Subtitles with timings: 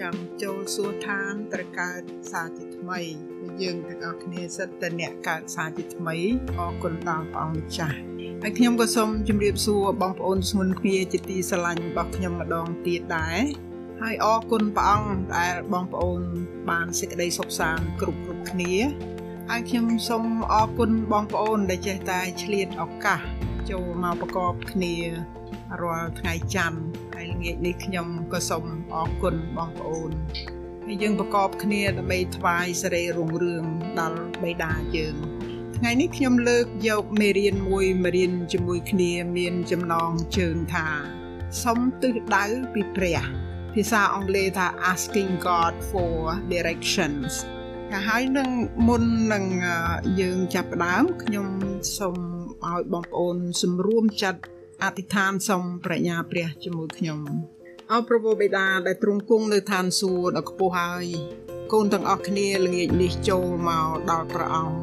[0.00, 3.00] ចាំចូលសួរឋានត្រូវកើតសារជាថ្មី
[3.62, 6.16] យើងទាំងអស់គ្នាសិតតែអ្នកកើតសារជាថ្មី
[6.58, 7.96] អរគុណដល់ព្រះអង្គម្ចាស់
[8.42, 13.38] ហើយខ្ញុំក៏សូមជម្រាបសួរបងប្អូនស្មុនគ្នាជាទីស្រឡាញ់របស់ខ្ញុំម្ដងទៀតដែរ
[14.00, 16.20] ហើយអរគុណព្រះអង្គដែលបងប្អូន
[16.70, 18.74] បានសេចក្តីសុខសាន្តគ្រប់គ្រប់គ្នា
[19.50, 23.20] ហើយខ្ញុំសូមអរគុណបងប្អូនដែលចេះតែឆ្លៀតឱកាស
[23.70, 24.94] ចូលមកប្រកបគ្នា
[25.82, 26.80] រាល់ថ្ងៃច័ន្ទ
[27.14, 30.10] ហើយល្ងាចនេះខ្ញុំក៏សូមអរគុណបងប្អូន
[30.86, 33.64] ហើយយើងប្រកបគ្នាដើម្បីថ្វាយសេរីរុងរឿង
[34.00, 35.16] ដល់បិតាយើង
[35.76, 40.88] ថ្ងៃនេះខ្ញុំលើកយកមេរៀនមួយមករៀនជាមួយគ្នាមានចំណងជើងថា
[41.62, 43.20] សុំទិសដៅពីព្រះ
[43.74, 46.14] ភាសាអង់គ្លេសថា asking God for
[46.52, 47.32] directions
[47.90, 48.50] ក៏ហើយនឹង
[48.88, 49.02] មុន
[49.32, 49.44] នឹង
[50.20, 51.48] យើងចាប់ផ្ដើមខ្ញុំ
[51.98, 52.16] សូម
[52.66, 54.40] ឲ្យបងប្អូនសម្រួមចិត្ត
[54.84, 57.20] អធិដ្ឋានសូមប្រាជ្ញាព្រះជាមួយខ្ញុំ
[57.92, 61.06] អោព្រះបិតាដែលទ្រង់គង់នៅឋានសួគ៌ដ៏ខ្ពស់ហើយ
[61.72, 64.78] កូនទាំងអស់គ្នាល្ងាចនេះចូលមកដល់ព្រះអង្គ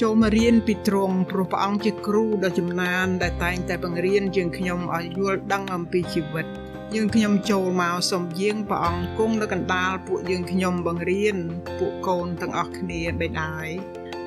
[0.00, 6.46] ចូលមករៀនពីទ្រង់ព្រោះព្រះអង្គជាគ្រូដ៏ចំណាន ដែលតែងតែបង្រៀនយើងខ្ញុំឲ្យយល់ដឹងអំពីជីវិត
[6.94, 11.36] យើងខ្ញុំចូលមកសូមយាងព្រះអង្គគង់នៅកណ្ដាលពួកយើងខ្ញុំបង្រៀន
[11.78, 13.52] ពួកកូនទាំងអស់គ្នាបិតា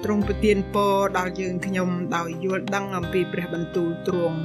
[0.03, 4.41] ទ្រង់ប្រទានពរដល់យើងខ្ញុំដោយយល់ដឹងអំពីព្រះបន្ទូលទ្រង់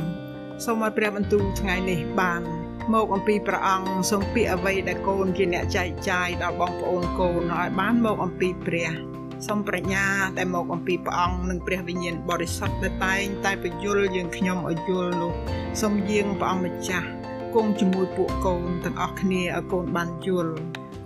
[0.64, 2.42] សូមឲ្យព្រះបន្ទូលថ្ងៃនេះបាន
[2.92, 8.90] មកអំពីព្រះអង្គសូមពាក្យអ្វីដែលកូនជាអ្នកចែកចាយដល់បងប្អូនកូនឲ្យបានមកអំពីព្រះ
[9.46, 10.06] សូមប្រាជ្ញា
[10.38, 15.32] ដែលមកអំពីព្រះអង្គនិងព្រះវិញ្ញាណបរិសុទ្ធដែលតែងតែបញ្យលយើងខ្ញុំឲ្យយល់នោះ
[15.80, 17.08] សូមយាងព្រះអង្គម្ចាស់
[17.54, 20.54] គង់ជាមួយពួកកូនទាំងអស់គ្នាឲ្យកូនបានយល់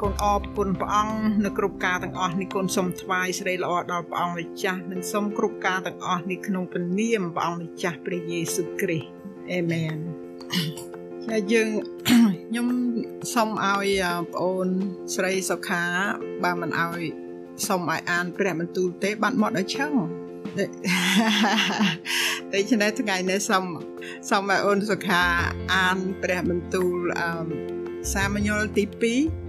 [0.03, 9.20] កូនអរគុណព្រះអង្គនៅគ្រប់ការទាំងអស់នេះកូនសូមថ្វាយសេរីល្អដល់ព្រះអង្គម្ចាស់និងសូមគ្រប់ការទាំងអស់នេះក្នុងព្រះនាមព្រះអង្គម្ចាស់ព្រះយេស៊ូវគ្រីស្ទ
[9.53, 9.97] អេមែន
[11.29, 11.69] ចាយើង
[12.09, 12.67] ខ្ញុំ
[13.35, 14.69] សូមឲ្យបងអូន
[15.15, 15.83] ស្រីសុខា
[16.43, 17.01] បើមិនឲ្យ
[17.67, 19.93] សូមឲ្យអានព្រះបន្ទូលទេបាត់មកដល់ឆឹង
[22.53, 23.65] តែឆ្នេះថ្ងៃនេះសូម
[24.31, 25.23] សូមឲ្យអូនសុខា
[25.75, 27.31] អានព្រះបន្ទូលអឺ
[28.13, 28.85] សាមញ្ញលទី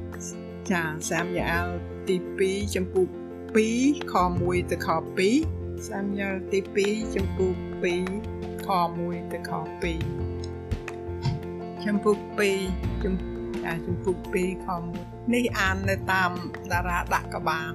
[0.03, 1.67] 2ចាសាមញ្ញល
[2.07, 3.07] ទី2ចំពុក
[3.63, 4.89] 2ខ1ទៅខ
[5.37, 8.30] 2សាមញ្ញលទី2ចំពុក2
[8.67, 8.69] ខ
[9.01, 9.63] 1ទៅខ2
[11.85, 12.17] ចំពុក
[12.59, 13.13] 2ចំ
[13.67, 14.67] អាចំពុក2ខ
[14.99, 16.31] 1នេះអាននៅតាម
[16.71, 17.73] តារាដាក់ក៏បាន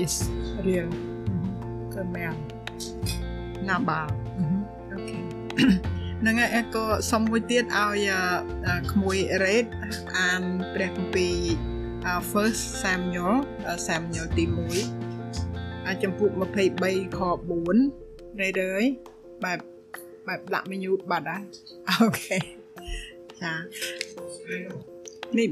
[0.00, 0.16] Yes
[0.66, 0.88] real
[1.94, 2.34] ក៏មែន
[3.68, 4.02] ណាបា
[4.90, 5.20] okay
[6.26, 8.10] នឹងឯងក៏សុំមួយទៀតឲ្យ
[8.92, 9.70] ក្មួយ read
[10.18, 10.42] អាន
[10.74, 11.34] ព្រះគម្ពីរ
[12.32, 13.34] first Samuel
[13.86, 16.30] Samuel ទី1ចំពុក
[16.78, 17.20] 23ខ
[17.76, 18.82] 4រេដអើយ
[19.44, 19.58] បែប
[20.26, 21.42] បែបដាក់ menu បាត់ហើយ
[21.88, 22.36] okay
[23.42, 23.54] ចា
[25.38, 25.48] នេះ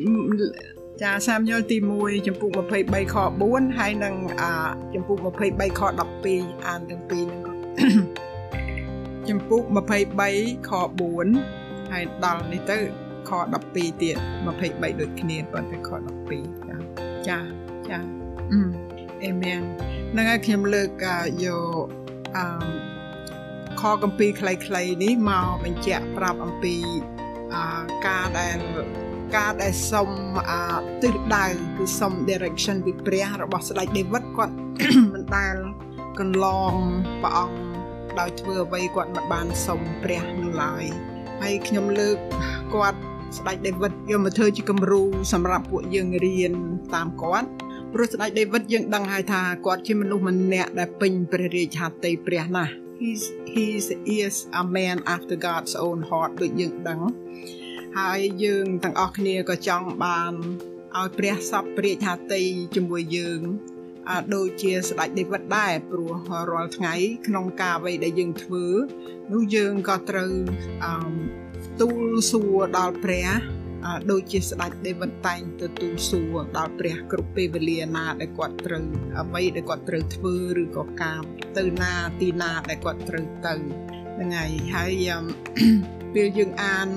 [1.02, 2.50] ចាសាមយល់ទី1ចំពុក
[2.82, 3.16] 23ខ
[3.46, 4.52] 4ហើយនឹងអា
[4.94, 5.80] ចំពុក23ខ
[6.22, 7.58] 12អានទាំងពីរហ្នឹង
[9.28, 9.62] ចំពុក
[10.16, 10.70] 23ខ
[11.30, 13.30] 4ហើយដល់នេះទៅ ខ
[13.68, 14.16] 12ទៀត
[14.54, 15.90] 23ដូចគ្នាប៉ុន្តែខ
[16.28, 16.76] 12ចា
[17.28, 17.38] ចា
[17.88, 17.98] ចា
[19.24, 19.60] អេមែន
[20.12, 20.88] ហ្នឹងហើយខ្ញុំលើក
[21.44, 21.46] យ
[21.82, 21.86] ក
[22.36, 22.44] អឺ
[23.80, 26.76] ខកំពីខ្លីៗនេះមកបញ្ជាក់ប្រាប់អំពី
[27.54, 27.64] អា
[28.06, 28.58] ការដែល
[29.36, 30.10] ការដែលសុំ
[30.50, 30.62] អា
[31.02, 31.46] ទិសដៅ
[31.76, 34.54] គឺសុំ direction ពីព្រះរបស់ស្ដេចដេវីតគាត់
[35.12, 35.56] មិនដែល
[36.18, 36.74] កន្លង
[37.22, 37.58] ព្រះអង្គ
[38.18, 40.84] ដោយធ្វើអ្វីគាត់មិនបានសុំព្រះនោះឡើយ
[41.40, 42.16] ហើយខ្ញុំលើក
[42.74, 43.00] គាត់
[43.36, 45.02] ស្ដេចដេវីតយកមកធ្វើជាគំរូ
[45.32, 46.52] សម្រាប់ពួកយើងរៀន
[46.94, 47.48] តាមគាត់
[47.92, 53.22] ព្រោះស្ដេចដេវីតយើងដឹងហើយថាគាត់ជាមនុស្សម្នាក់ដែលពេញព្រះរាជហត្ថីព្រះណាស់ he's
[53.52, 53.86] he's
[54.18, 57.00] is a man after God's own heart ដូចយើងដឹង
[57.98, 60.32] ហើយយើងទាំងអស់គ្នាក៏ចង់បាន
[60.96, 62.42] ឲ្យព្រះសពព្រះរាជហត្ថី
[62.74, 63.40] ជាមួយយើង
[64.10, 66.14] អាដូចជាស្ដេចដេវីតដែរព្រោះ
[66.50, 66.94] រាល់ថ្ងៃ
[67.26, 68.66] ក្នុងការអ្វីដែលយើងធ្វើ
[69.32, 70.32] នោះយើងក៏ត្រូវ
[70.84, 71.47] អឺ
[71.80, 73.28] ទូលសួរដល់ព្រះ
[74.10, 78.86] ដូចជាស្ដេចដេវិតតែងទទួលសួរដល់ព្រះគ្រប់ពេលវេលាណាដែលគាត់ត្រូវ
[79.20, 81.20] អ្វីដែលគាត់ត្រូវធ្វើឬក៏ការ
[81.58, 83.54] ទៅណាទីណាដែលគាត់ត្រូវទៅ
[84.14, 84.92] ហ្នឹងហើយហើយ
[86.14, 86.88] ពេលយើងអាន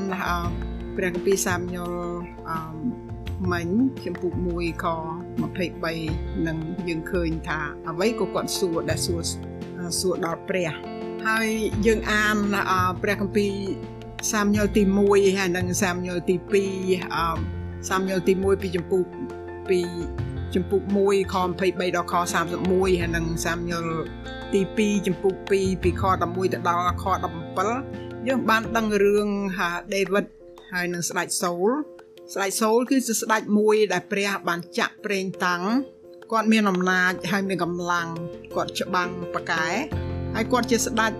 [0.97, 1.91] ព្រះគម្ពីរសាមញល
[2.49, 2.57] អឺ
[3.51, 3.67] មិញ
[4.05, 4.85] ចំពុក1ខ
[5.65, 6.57] 23នឹង
[6.87, 9.21] យើងឃើញថាអ្វីក៏គាត់សួរដែលសួរ
[9.99, 10.71] សួរដល់ព្រះ
[11.27, 11.49] ហើយ
[11.85, 12.35] យើងអាន
[13.01, 13.55] ព្រះគម្ពីរ
[14.29, 16.35] សាមញលទី1ហើយនិងសាមញលទី
[16.75, 17.25] 2អឺ
[17.89, 19.01] សាមញលទី1ពីចម្ពោះ
[19.69, 19.79] ពី
[20.55, 23.85] ចម្ពោះ1ខ23ដល់ខ31ហើយនិងសាមញល
[24.53, 27.05] ទី2ចម្ពោះ2ពីខ11ទៅដល់ខ
[27.65, 29.27] 17យើងបានដឹងរឿង
[29.57, 30.25] ហាដេវីត
[30.71, 31.69] ហើយនឹងស្ដេចសូល
[32.33, 35.63] ស្ដេចសូលគឺជាស្ដេចមួយដែលព្រះបានចាក់ប្រេងតាំង
[36.31, 38.07] គាត់មានអំណាចហើយមានកម្លាំង
[38.55, 39.67] គាត់ច្បាំងប៉កែ
[40.35, 41.11] ហើយគាត់ជាស្ដេច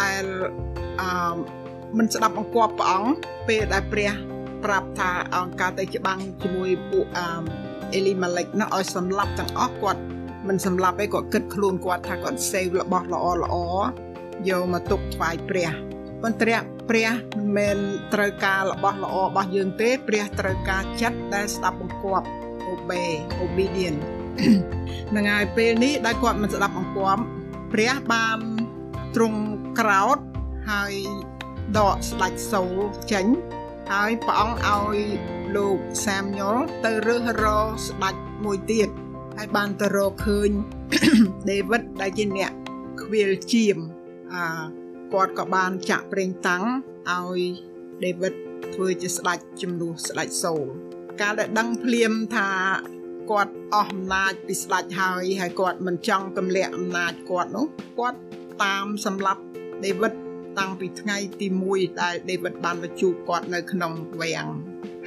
[0.00, 0.24] ដែល
[1.00, 1.63] អឺ
[1.98, 3.14] មិនស្ដាប់បង្គាប់ព្រះអង្គ
[3.48, 4.12] ពេលដែលព្រះ
[4.64, 7.28] ប្រាប់ថាអង្គការទៅច្បាំងជាមួយពួកអឺ
[7.94, 10.00] អេលីម៉ាឡិកនោះឲ្យសម្លាប់ទាំងអស់គាត់
[10.48, 13.56] មិនសម្លាប់ឯងគាត់គិតខ្លួនគាត់ថាគាត់សេវរបស់ល្អល្អ
[14.48, 15.70] យកមកទុកថ្វាយព្រះ
[16.22, 16.56] ប៉ុន្តែ
[16.90, 17.76] ព្រះមិនមែន
[18.14, 22.26] ត្រូវការរបស់ល្អរបស់យើងទេ ព្រះត្រូវការចិត្តដែលស្ដាប់បង្គាប់
[22.68, 23.10] obey
[23.42, 24.00] obedient
[25.14, 27.22] នឹងហើយពេលនេះដែលគាត់មិនស្ដាប់បង្គាប់
[27.72, 28.38] ព្រះបាន
[29.14, 29.40] ទ្រង់
[29.80, 30.18] ក្រោត
[30.70, 30.94] ហើយ
[31.78, 32.76] ដកស្ដាច់សូល
[33.12, 33.26] ចេញ
[33.92, 34.98] ហើយព្រះអង្គឲ្យ
[35.56, 38.88] លោកសាមញុលទៅរើសរកស្ដាច់មួយទៀត
[39.36, 40.50] ហើយបានទៅរកឃើញ
[41.50, 42.52] ដេវីតដែលជាអ្នក
[43.02, 43.76] ខ្វៀលជាម
[44.34, 44.44] អា
[45.12, 46.64] គាត់ក៏បានចាក់ប្រេងតាំង
[47.12, 47.40] ឲ្យ
[48.04, 48.34] ដេវីត
[48.74, 50.64] ធ្វើជាស្ដេចជំនួសស្ដេចសូល
[51.20, 52.48] កាលដែលដឹងភ្លាមថា
[53.30, 57.66] គាត់អស់អំណាចពីស្ដេចហើយហើយគាត់មិនចង់ទម្លាក់អំណាចគាត់នោះ
[57.98, 58.18] គាត់
[58.62, 59.42] តាមសម្លាប់
[59.84, 60.12] ដេវីត
[60.58, 64.48] តាំងពីថ្ងៃទី1ដែលដេវីតបានមកជួបគាត់នៅក្នុងវាំង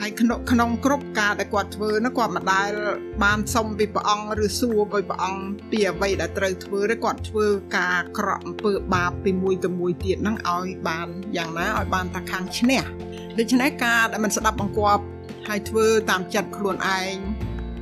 [0.02, 2.72] ហើយក្នុងក្នុងគ្រប់ការដែលគាត់ធ្វើនោះគាត់មិនដែល
[3.24, 7.46] បានសុំពីព្រះអង្គឬសួរពីព្រះអង្គពីអ្វីដែលត្រូវធ្វើទេគាត់ធ្វើ
[7.78, 11.08] ការក្រក់អំពើបាបពីមួយទៅមួយទៀតហ្នឹងឲ្យបាន
[11.38, 12.84] យ៉ាងណាឲ្យបានថាខាងឈ្នះ
[13.40, 15.04] ដូច្នេះការដែលមិនស្ដាប់បង្គាប់
[15.48, 17.16] ហើយធ្វើតាមចិត្តខ្លួនឯង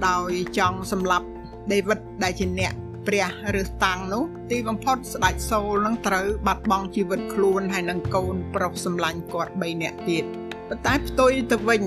[0.08, 1.28] ដោយចង់សម្លាប់
[1.72, 2.74] ដេវីតដែលជាអ្នក
[3.07, 3.28] ព្រះ
[3.62, 10.24] ឬតាំងនោះទីបំផុតស្ដេចសូលនឹងត្រូវបាត់បង់ជីវិតខ្លួនហើយនឹងកូនប្រុសសម្លាញ់គាត់3នាក់ទៀត
[10.69, 11.84] ប៉ុន្តែផ្ទុយទៅវិញ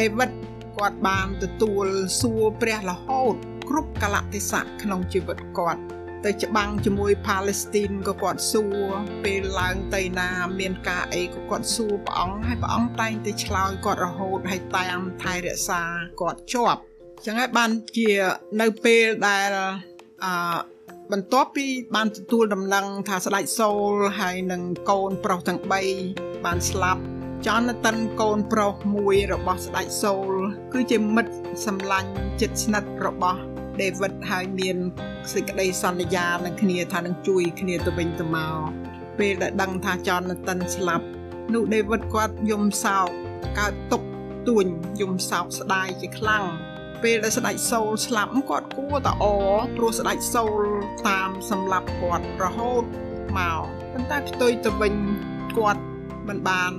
[0.00, 0.30] ដេវីត
[0.76, 1.86] គាត់បានទទួល
[2.20, 3.34] សួរព្រះរហូត
[3.68, 5.82] គ្រប់កលៈទេសៈក្នុងជីវិតគាត់
[6.24, 8.82] ទៅច្បាំងជាមួយផាឡេស្ទីនក៏គាត់សួរ
[9.24, 15.82] ពេលឡើងទៅណាមានការអីក៏គាត់សួរព្រះអង្គហើយព្រះអង្គតែងតែឆ្លើយគាត់រហូតហើយតាមថែរក្សា
[16.20, 16.80] គាត់ជាប់
[17.26, 18.10] ចឹងហើយបានជា
[18.60, 19.48] នៅពេលដែល
[20.24, 20.34] អឺ
[21.12, 25.60] បន្ទាប់ពីបានទទួលដំណឹងថាស្ដេចសូលហើយនឹងកូនប្រុសទាំង
[26.02, 27.02] 3បានស្លាប់
[27.46, 30.32] ចនតិនកូនប្រុសមួយរបស់ស្ដេចសូល
[30.72, 31.34] គឺជាមិត្ត
[31.66, 33.40] សម្លាញ់ចិត្តស្និទ្ធរបស់
[33.80, 34.76] ដេវីតហើយមាន
[35.32, 38.58] សេចក្តីសន្យានឹងគ្នាថានឹងជួយគ្នាទៅវិញទៅមក
[39.18, 41.06] ពេលដែលដឹងថាចនតិនស្លាប់
[41.54, 43.08] នោះដេវីតគាត់យំសោក
[43.58, 44.02] កើតទុក
[44.48, 44.66] ទួញ
[45.00, 46.44] យំសោកស្ដាយជាខ្លាំង
[47.02, 49.24] ពេលដែលស្ដេចសូលស្លាប់គាត់គួរតអ
[49.76, 50.60] ព្រោះស្ដេចសូល
[51.08, 52.82] តាមសម្លាប់គាត់រហូត
[53.38, 53.62] មក
[53.92, 54.94] ប៉ុន្តែផ្ទុយទៅវិញ
[55.56, 55.82] គាត់
[56.28, 56.72] មិនបាន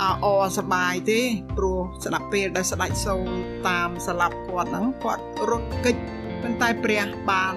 [0.00, 0.26] អអ
[0.58, 1.20] សបាយទេ
[1.56, 3.28] ព្រោះស្ដាប់ពេលដែលស្ដេចសូល
[3.68, 5.96] តាមស្លាប់គាត់ហ្នឹងគាត់រត់គេច
[6.42, 7.54] ប៉ុន្តែព្រះបាន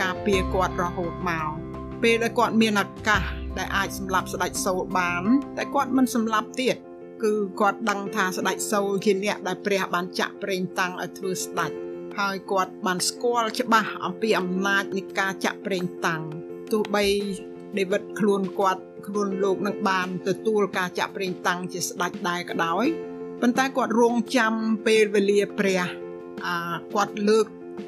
[0.00, 1.48] ការពារគាត់រហូតមក
[2.02, 3.22] ពេលដែលគាត់មានឱកាស
[3.58, 5.22] ដែលអាចសម្លាប់ស្ដេចសូលបាន
[5.56, 6.76] តែគាត់មិនសម្លាប់ទៀត
[7.22, 11.70] គឺគាត់ដឹងថាស្ដេចសូលជាអ្នកដែលព្រះបានចាក់ប្រេងតាំងឲ្យធ្វើស្ដេច
[12.18, 16.22] ហើយគាត់បានស្គាល់ច្បាស់អំពីអំណាចនៃការចាក់ប្រេងតាំង
[16.72, 17.04] ទោះបី
[17.78, 22.84] ដេវីតខ្លួនគាត់ខ្លួនលោកនឹងបានទទួលការចាក់ប្រេងតាំងជាស្ដេចដែរក៏ដោយ
[23.40, 24.54] ប៉ុន្តែគាត់រងចាំ
[24.86, 25.82] ពេលវេលាព្រះ
[26.46, 26.56] អា
[26.94, 27.46] គាត់លើក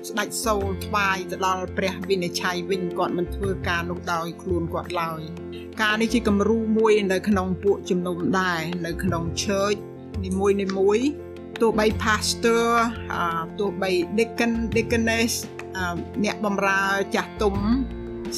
[0.08, 5.20] ស្ដេចសូលថ្វាយទៅដល់ព្រះវិនិច្ឆ័យវិញគាត់មិនធ្វើការនោះដោយខ្លួនគាត់ឡើយ
[5.82, 9.78] ការនេះជាគំរូមួយនៅក្នុងពួកជំនុំដែរនៅក្នុង church
[10.24, 10.98] នីមួយនីមួយ
[11.60, 12.64] ទោះបី pastor
[13.58, 15.32] ទោះបី deacon deaconess
[16.24, 16.82] អ្នកបម្រើ
[17.14, 17.56] ចាស់ទុំ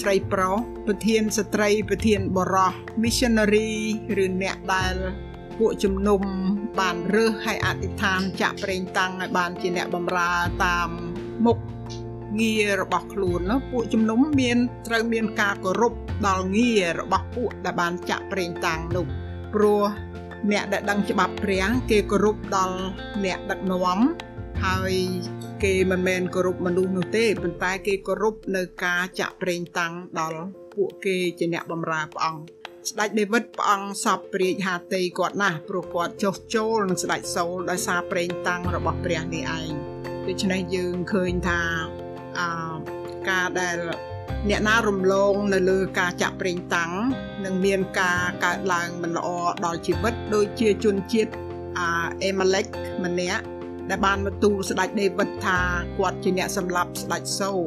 [0.00, 3.70] ស្រីប្រុសប្រធានស្ត្រីប្រធានបរោះ missionary
[4.24, 4.94] ឬអ្នកដែល
[5.58, 6.20] ពួកជំនុំ
[6.80, 10.30] បានរើសឲ្យអធិដ្ឋានចាក់ប្រេងតាំងឲ្យបានជាអ្នកបម្រើ
[10.64, 10.88] តាម
[11.46, 11.58] មុខ
[12.40, 15.92] ងាររបស់ខ្លួននោះពួកជំនុំមានត្រូវមានការគោរព
[16.26, 19.06] ដល់ងាររបស់ពួកដែលបានចាក់ប្រេងតាំងនោះ
[19.54, 19.82] ព្រោះ
[20.50, 22.78] អ្នកដែលដឹងច្បាប់ព្រះគេគោរពដល់
[23.24, 24.00] អ្នកដឹកនាំ
[24.64, 24.94] ហើយ
[25.62, 30.40] គេមិនមែនគោរពមនុស្សនោះទេប៉ុន្តែគេគោរពនៅការចាក់ប្រេងតាំងដល់
[30.74, 32.42] ពួកគេជាអ្នកបម្រើព្រះអង្គ
[32.90, 39.91] ស្ដេចដេវីតព្រះអង្គសពព្រាជហាតីគាត់ណាស់ព្រោះគាត់ចុះចូលនឹងស្ដេចសូលដោយសារប្រេងតាំងរបស់ព្រះនេះឯង
[40.28, 41.60] ដូច្នេះយើងឃើញថា
[42.38, 42.46] អឺ
[43.30, 43.78] ការដែល
[44.48, 46.92] អ្នកណារំលងនៅលើការចាក់ប្រេងតាំង
[47.44, 49.28] នឹងមានការកើតឡើងមិនល្អ
[49.64, 51.32] ដល់ជីវិតដូចជាជនជាតិ
[51.78, 51.88] អា
[52.22, 52.64] អេម៉ាឡិក
[53.04, 53.42] ម្នាក់
[53.90, 55.58] ដែលបានមកទូលស្ដេចដេវីតថា
[55.98, 57.66] គាត់ជាអ្នកសម្លាប់ស្ដេចសូល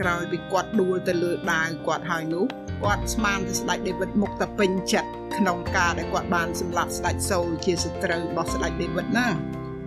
[0.00, 2.44] ក្រោយពីគាត់ដួលទៅលើដាវគាត់ហើយនោះ
[2.84, 9.28] គាត់ស្មានទៅស្ដេចដេវីតមុខតែពេញចិត្តក្នុងការដែលគាត់បានសម្លាប់ស្ដេចសូលជាសត្រូវរបស់ស្ដេចដេវីតណា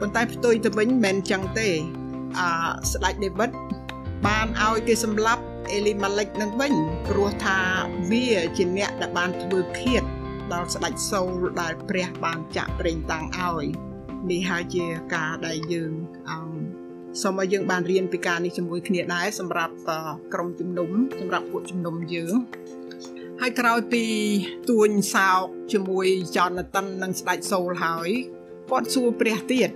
[0.01, 1.70] ប៉ុន្តែផ្ទុយទៅវិញមិនមែនចឹងទេ
[2.39, 2.48] អឺ
[2.91, 3.51] ស្ដេចដេវីត
[4.27, 6.74] បានឲ្យគេសម្លាប់អេលីម៉ាឡិកនឹងវិញ
[7.08, 7.60] ព្រោះថា
[8.12, 10.03] វាជាអ្នកដែលបានធ្វើឃាត
[10.53, 13.65] ដល់ស្ដេចសូលដែលព្រះបានចាក់ប្រេងតាំងឲ្យ
[14.31, 15.91] នេះហើយជាការដែលយើង
[16.29, 16.39] អឺ
[17.22, 19.74] សូមឲ្យយើងបានរៀនពីការនេះជាមួយគ្នាដែរសម្រាប់
[20.34, 20.89] ក្រុមជំនុំ
[21.20, 22.34] សម្រាប់ពួកជំនុំយើង
[23.41, 24.05] ហើយក្រោយពី
[24.70, 28.10] ទួញសោកជាមួយ Jonathan និងស្ដេចសូលហើយ
[28.70, 29.70] គាត់សួរព្រះទៀត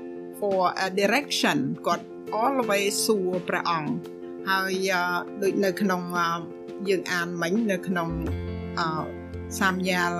[0.45, 2.05] for a direction គាត់
[2.41, 3.91] always សួរព្រះអង្គ
[4.49, 4.91] ហើយ
[5.41, 6.01] ដូចនៅក្នុង
[6.89, 8.09] យើងអានមិញនៅក្នុង
[9.59, 10.13] សាមយ៉ាល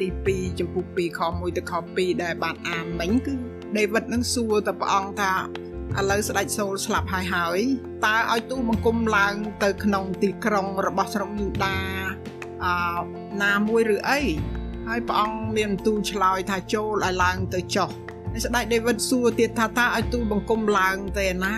[0.00, 3.34] ទី2ចំពុក2ខ1ទៅខ2ដែលបានអានមិញគឺ
[3.76, 5.32] ដេវីតនឹងសួរទៅព្រះអង្គថា
[5.98, 7.58] ឥឡូវស្ដេចសូលស្លាប់ហើយហើយ
[8.06, 11.76] តើឲ្យទូបង្គំឡើងទៅក្នុងទីក្រុងរបស់ស្រុកយូដា
[12.64, 12.74] អឺ
[13.42, 14.20] ណាមួយឬអី
[14.86, 17.90] ហើយព្រះអង្គមានទូលឆ្លើយថាចូលឲ្យឡើងទៅចុះ
[18.40, 21.56] ស្ដេចដេវីតសួរទៀតថាតើឲ្យទូលបង្គំឡើងទៅឯណា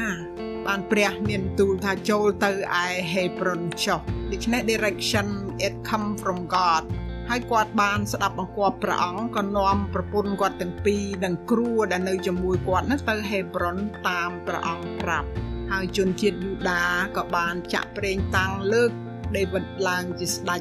[0.66, 2.50] បានព្រះមានទូលថាចូលទៅ
[2.85, 4.00] ឯ Hebron ចុះ
[4.33, 5.26] ដូច្នេះ direction
[5.66, 6.85] it come from God
[7.28, 13.76] ហើយគាត់បានស្ដាប់បង្គាប់ព្រះអង្គក៏នាំប្រពន្ធគាត់ទាំងពីរនិងគ្រួដែលនៅជាមួយគាត់នោះទៅហេប្រុន
[14.09, 15.28] តាមព្រះអង្គប្រាប់
[15.71, 16.83] ហើយជនជាតិយូដា
[17.16, 18.90] ក៏បានចាក់ប្រេងតាំងលើក
[19.37, 20.61] ដេវីតឡើងជាស្ដេច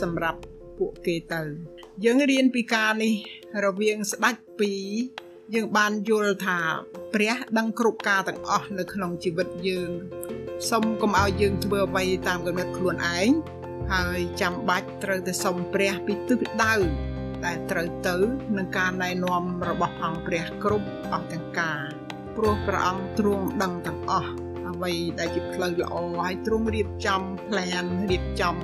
[0.00, 0.40] សម្រាប់
[0.78, 1.42] ពួកគេទៅ
[2.04, 3.14] យើងរៀនពីការនេះ
[3.64, 4.84] រវាងស្ដេចពីរ
[5.52, 6.58] យើងបានយល់ថា
[7.14, 9.90] ព្រះដឹងគ្រប់ការទាំងអស់នៅក្នុងជីវិតយើង
[10.70, 13.28] សូមកុំឲ្យយើងធ្វើអ្វីតាមគំនិតខ្លួនឯង
[13.92, 16.74] ហើយចាំបាច់ត្រូវទៅសុំព្រះពីទិសដៅ
[17.44, 18.16] ដែលត្រូវទៅ
[18.56, 21.80] នឹងការណែនាំរបស់អង្គព្រះគ្រប់អស់ទាំងការ
[22.36, 24.30] ព្រោះព្រះអង្គទ្រង់ដឹងទាំងអស់
[24.68, 28.56] អ្វីដែលជាផ្លូវល្អហើយទ្រង់រៀបចំ plan រៀបចំ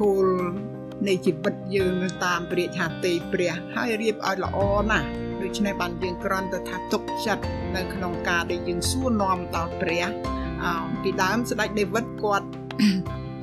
[0.00, 0.26] គោល
[1.08, 4.58] នៃជីវិតយើងតាមព្រះហាទេព្រះហើយរៀបឲ្យល្អ
[4.90, 7.44] ណាស់ដូ ច្នេះបានយើងគ្រាន់តែថាទុកចិត្ត
[7.76, 10.06] នៅក្នុងការដែលយើងសួរនាំដល់ព្រះ
[11.02, 12.48] ពីដើមស្ដេចដេវីតគាត់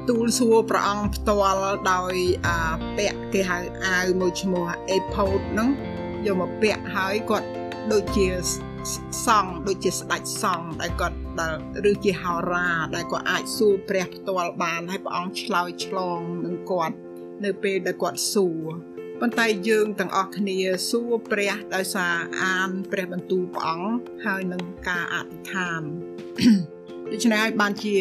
[0.10, 2.15] ទូលសួរព្រះអង្គផ្ទាល់ដោយ
[2.48, 2.58] អា
[2.98, 4.65] ពាក់គេហៅអាវមួយឈ្មោះ
[4.96, 5.70] Ephod ហ្នឹង
[6.25, 7.48] យកមកពាក់ហើយគាត់
[7.91, 8.27] ដូចជា
[9.25, 11.53] សង្ឃដូចជាស្ដេចសង្ឃដែលគាត់ដែល
[11.91, 16.96] ឬជាហោរាដែលគាត់អាចសួរព្រះផ្ទាល់បានហើយព្រះអង្គឆ្លើយឆ្លងនឹងគាត់
[17.46, 18.65] នៅពេលដែលគាត់សួរ
[19.23, 20.57] ប៉ុន្តែយើងទាំងអស់គ្នា
[20.89, 23.89] សួរព្រះដោយសារអានព្រះបន្ទូលព្រះអង្គ
[24.25, 25.81] ហើយនឹងការអធិដ្ឋាន
[27.11, 27.95] ដូច្នេះហើយបានជា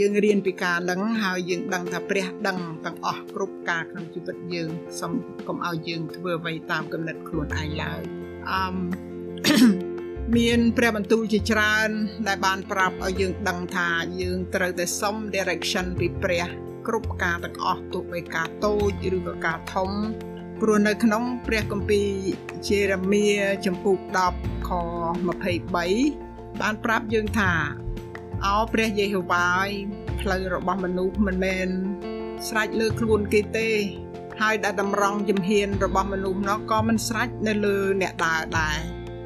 [0.00, 5.12] យើងរៀនពីការដឹងហើយយើងដឹងថាព្រះដឹងទាំងអស់គ្រប់ការក្នុងជីវិតយើងសូម
[5.48, 8.00] កុំឲ្យយើងធ្វើអ្វីតាមគំនិតខ្លួនឯងឡើយ
[8.50, 9.88] អឺ
[10.36, 11.90] មានព្រះបន្ទូលជាច្រើន
[12.28, 13.88] ដែលបានប្រាប់ឲ្យយើងដឹងថា
[14.20, 16.46] យើងត្រូវតែសុំ direction ពីព្រះ
[16.86, 19.90] គ្រប់ការទាំងអស់ទោះបីការតូចឬក៏ការធំ
[20.60, 22.08] ព្រោះនៅក្នុងព្រះគម្ពីរ
[22.68, 23.26] ជេរ៉ាមៀ
[23.66, 23.96] ចំពុក
[24.32, 24.70] 10ខ
[25.46, 27.52] 23បានប្រាប់យើងថា
[28.44, 29.68] អោព្រះយេហូវ៉ាយ
[30.20, 31.68] ផ្លូវរបស់មនុស្សមិនមែន
[32.48, 33.70] ស្រេចលើខ្លួនគេទេ
[34.40, 38.78] ហើយដែលតម្រង់ជំហានរបស់មនុស្សនោះក៏មិនស្រេចនៅលើអ្នកដើរដែរ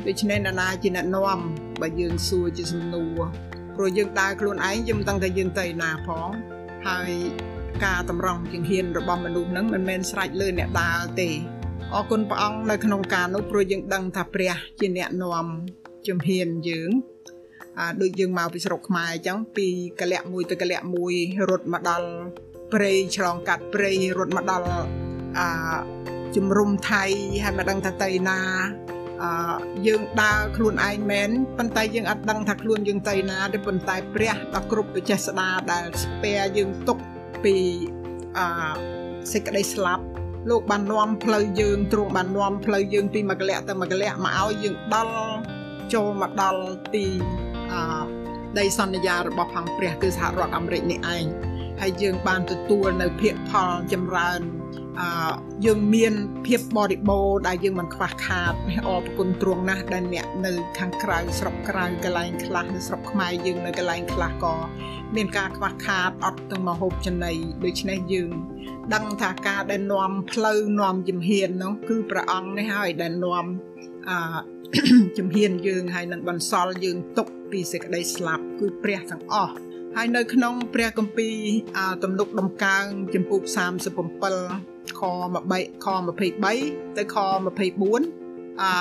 [0.06, 1.38] ដូច្នេះអ្នកណាជាអ្នកនាំ
[1.80, 3.20] បើយើងសួរជាសំណួរ
[3.76, 6.30] ព្រោះយើងដើរខ្លួនឯងយើងមិនដឹងថាយើងទៅណាផង
[6.86, 7.12] ហើយ
[7.84, 11.30] ការតម្រង់ជំហានរបស់មនុស្សនឹងមិនមែនស្រេចលើអ្នកដើរទេ
[11.94, 15.46] អរគុណព្រះអង្គនៅក្នុងការនោះព្រោះយើងដឹងថាព្រះជាអ្នកនាំ
[16.06, 16.90] ជំហានយើង
[18.00, 19.66] ដូចយើងមកពីស្រុកខ្មែរអញ្ចឹងពី
[20.00, 21.14] កលៈមួយទៅកលៈមួយ
[21.50, 22.08] រត់មកដល់
[22.72, 24.68] ព្រៃឆ្លងកាត់ព្រៃរត់មកដល់
[25.38, 25.48] អា
[26.36, 27.04] ជំរុំថៃ
[27.42, 28.40] ហើយមិនដឹងថាទៅណា
[29.22, 29.30] អឺ
[29.86, 36.98] យើងដើរខ្លួនឯងមែនប៉ុន្តែយើងអត់ដឹងថាខ្លួនយើងទៅណាទេប៉ុន្តែព្រះដ៏គ្រប់វិចេស្តាដែលស្ពែយើងទុក
[37.44, 37.56] ពី
[38.38, 38.46] អឺ
[39.32, 40.04] សេចក្តីស្លាប់
[40.50, 45.16] លោកបាននាំផ្លូវយើងទ្រង់បាននាំផ្លូវយើងពីមកលៈទៅមកលៈមកឲ្យយើងដល់
[45.94, 46.62] ចូលមកដល់
[46.94, 47.04] ទី
[47.72, 47.74] អ
[48.58, 51.24] ដីសន្យារបស់ផងព្រះគឺសហរដ្ឋអាមេរិកនេះឯង
[51.80, 54.40] ហើយយើងបានទទួលនៅភាគផលចម្រើន
[55.00, 55.08] អឺ
[55.66, 56.14] យើងមាន
[56.46, 58.52] ភាពបរិបូរដែលយើងមិនខ្វះខាត
[58.88, 64.54] អរគុណទ្រង់ណាស់ដែលអ្នកនៅខាងក្រៅស្រុកក្រៅកន្លែងខ្លះនៅស្រុកខ្មែរយើងនៅកន្លែងខ្លះក៏
[65.16, 67.32] មានការខ្វះខាតអត់ទាំងមកហូបចំណី
[67.64, 68.30] ដូច្នេះយើង
[68.94, 73.44] ដឹងថាការដែលនាំផ្លូវនាំជំហាននោះគឺព្រះអង្គនេះហើយដែលនាំ
[74.08, 74.18] អឺ
[75.18, 79.54] ជំហានយើងហើយនឹងបន្សល់យើងទុកពីសេចក្តីស្លាប់គឺព្រះទាំងអស់
[79.96, 81.36] ហើយនៅក្នុងព្រះគម្ពីរ
[82.02, 82.84] ទំនុកដំកើង
[83.14, 83.40] ចំពុក
[83.88, 85.00] 37 ខ
[85.40, 85.86] 3ខ
[86.42, 88.74] 23ទៅខ24អឺ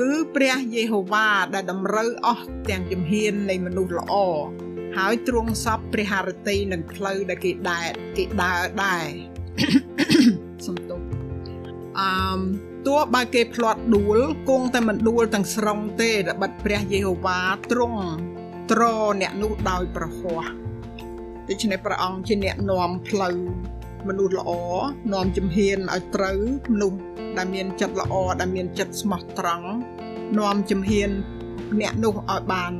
[0.00, 4.14] គឺព្រះយេហូវ៉ាដែលតម្រូវអស់ទាំងជំហាននៃមនុស្សល្អ
[4.96, 9.06] ហើយទ្រង់សពព្រះハរតីនឹងផ្លូវដែលគេដែតគេដើរដែរ
[10.66, 11.00] សំទោស
[12.00, 12.40] អឺ
[12.86, 17.40] ទោះបើគេផ្លាត់ដួលគង់តែមិនដួលទាំងស្រុងទេត្បិតព្រះយេហូវ៉ា
[17.72, 18.00] ទ្រង់
[18.72, 18.82] ត្រ
[19.20, 20.40] អ្នកនោះដោយប្រហោះ
[21.48, 23.36] ដូច្នេះព្រះអង្គជាអ្នកនាំផ្លូវ
[24.08, 24.50] មនុស្សល្អ
[25.12, 26.40] នាំជំហានឲ្យត្រូវ
[26.72, 26.98] មនុស្ស
[27.38, 29.68] ដែលមានចិត្តល្អដែលមានចិត្តស្មោះត្រង់
[30.38, 31.10] នាំជំហាន
[31.80, 32.72] អ្នកនោះឲ្យបាន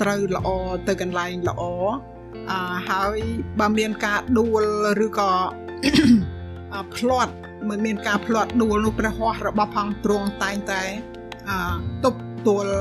[0.00, 0.48] ត្រូវល្អ
[0.88, 1.62] ទៅកន្លែងល្អ
[2.50, 3.18] អឺហើយ
[3.60, 4.64] បើមានការដួល
[5.06, 5.32] ឬក៏
[6.94, 7.34] ផ្្លាត់
[7.68, 10.82] មិនមានការផ្្លាត់ដួលនោះព្រះហស្ថរបស់ផងទ្រង់តែងតែ
[11.48, 11.56] អឺ
[12.04, 12.74] ទប់ទល់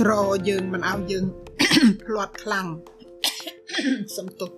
[0.00, 0.10] ត្រ
[0.48, 1.24] យើងមិនឲ្យយើង
[2.02, 2.66] ផ្្លាត់ខ្លាំង
[4.16, 4.50] សំទុះ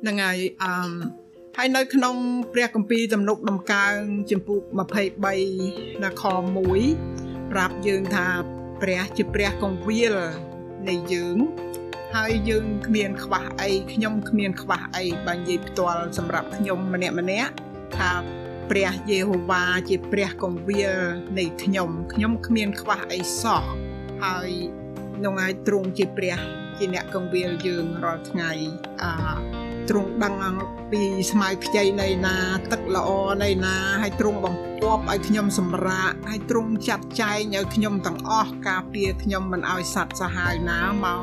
[0.00, 0.72] ហ្នឹងហើយអឺ
[1.62, 2.16] ហើយនៅក្នុង
[2.52, 3.96] ព្រះគម្ពីរទំនុកដំកើង
[4.30, 4.60] ចំពុក
[5.30, 6.24] 23នៅខ
[6.86, 8.26] 1ប្រាប់យើងថា
[8.82, 10.14] ព្រះជាព្រះកងវិល
[10.88, 11.36] នៃយើង
[12.14, 17.52] ហើយយើងគ្មានខ្វះអីខ្ញុំគ្មានខ្វះអីបើនិយាយផ្ទាល់សម្រាប់ខ្ញុំម្នាក់ម្នាក់
[17.96, 18.10] ថា
[18.70, 20.94] ព្រះយេហូវ៉ាជាព្រះកងវិល
[21.38, 23.64] នៃខ្ញុំខ្ញុំគ្មានខ្វះអីសោះ
[24.24, 24.50] ហើយ
[25.24, 26.38] នឹងឲ្យទ្រង់ជាព្រះ
[26.78, 28.50] ជាអ្នកកងវិលយើងរាល់ថ្ងៃ
[29.02, 30.34] អា ទ្រង់ដឹង
[30.90, 32.36] ពីស្មៅខ្ចីនៃណា
[32.72, 33.10] ទឹកល្អ
[33.42, 41.22] នៃណាហើយទ្រង់បំពប់ឲ្យខ្ញុំសម្រាកហើយទ្រង់ចាត់ចែងឲ្យខ្ញុំទាំងអស់ការពារខ្ញុំមិនឲ្យសត្វសាហាវណាមក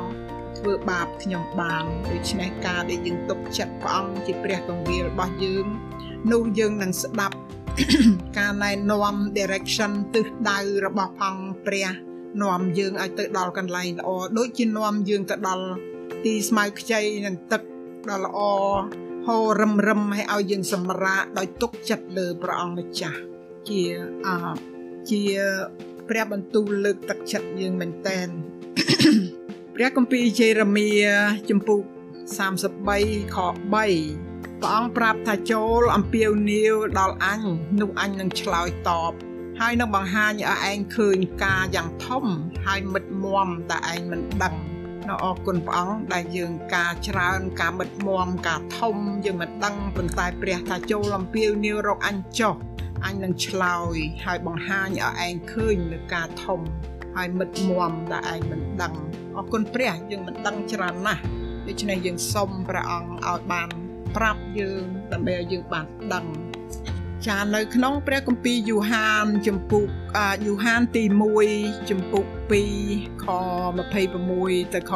[0.58, 5.66] ធ្វើបាបខ្ញុំបានដូច្នេះការដែលយើងទុកចិត្តព្រះអង្គជាព្រះកងវិលរបស់យើង
[6.32, 7.36] នោះយើងនឹងស្ដាប់
[8.38, 11.36] ការណែនាំ direction ទិសដៅរបស់ផង
[11.66, 11.88] ព្រះ
[12.42, 15.66] នាំយើងឲ្យទៅដល់កន្លែងល្អដូចជានាំយើងទៅដល់
[16.24, 17.62] ទីស្មៅខ្ចីនិងទឹក
[18.10, 18.38] ដ៏ល្អ
[19.26, 23.20] ហូររឹមរឹមឲ្យឲ្យយើងសម្រាកដោយទុកចិត្តលើព្រះអង្គម្ចាស់
[23.68, 23.82] ជា
[24.26, 24.28] អ
[25.10, 25.22] ជា
[26.08, 28.28] ព្រះបន្ទូលលើកទឹកចិត្តយើងមែនតែន
[29.74, 30.90] ព្រះគម្ពីរយេរេមៀ
[31.50, 31.82] ជំពូក
[32.58, 33.72] 33ខ3
[34.62, 37.42] ព្រះអង្គប្រាប់ថាចូលអំពាវនាវដល់អញ
[37.80, 39.12] នោះអញនឹងឆ្លើយតប
[39.60, 42.24] ហើយនឹងបង្ហាញឲ្យឯងឃើញការយ៉ាងធំ
[42.66, 44.54] ហើយមិត្តមមតែឯងមិនដឹង
[45.08, 52.54] នៅអរគុណព្រះអង្គដែលយើងការច្រើនការមិត្តមមការធំយើងមិនដឹងប៉ុន្តែព្រះថាចូលអំពាវនាវរកអញចុះ
[53.06, 56.60] អញនឹងឆ្លើយហើយបង្ហាញឲ្យឯងឃើញនៅការធំ
[57.16, 58.94] ហើយមិត្តមមដែលឯងមិនដឹង
[59.36, 61.22] អរគុណព្រះយើងមិនដឹងច្រើនណាស់
[61.66, 63.68] ដូច្នេះយើងសុំព្រះអង្គឲ្យបាន
[64.16, 66.26] ប្រាប់យើងដើម្បីឲ្យយើងបានដឹង
[67.26, 69.86] ចានៅក្នុងព្រះគម្ពីរយូហានចំពុក
[70.46, 71.04] យូហានទី
[71.46, 72.24] 1ចំពុក
[72.74, 73.26] 2ខ
[74.00, 74.92] 26ទៅខ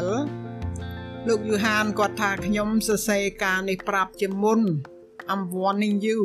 [0.00, 4.60] 27លោកយូហានគាត់ថាខ្ញុំសរសេរការនេះប្រាប់ជាមុន
[5.32, 6.20] I'm warning you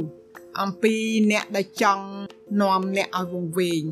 [0.62, 0.96] អំពី
[1.32, 2.08] អ្នកដែលចង់
[2.62, 3.84] នាំអ្នកឲ្យវង្វេង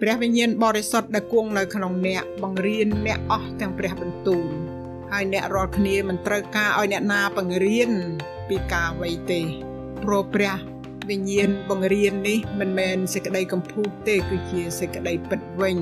[0.00, 4.46] ព្រះវិញ្ញាណបរិសុទ្ធដែលគង់នៅក្នុងអ្នកបង្រៀនអ្នកអស់ទាំងព្រះបន្ទូល
[5.12, 7.90] ហើយអ្នករាល់គ្នាមិនត្រូវការឲ្យអ្នកណាបង្រៀន
[8.48, 9.40] ពីការអ្វីទេ
[10.06, 10.56] ព្រោះព្រះ
[11.08, 15.76] វិញ្ញាណបង្រៀននេះមិនមែនសេចក្តីកំពូលទេគឺជាសេចក្តីពិតវិញ